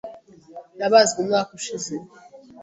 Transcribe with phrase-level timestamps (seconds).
[0.77, 1.93] Nabazwe umwaka ushize.